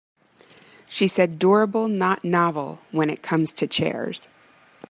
[0.89, 4.27] She said durable not novel when it comes to chairs.